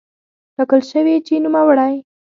ټاکل 0.55 0.81
شوې 0.91 1.15
چې 1.25 1.33
نوموړی 1.45 1.93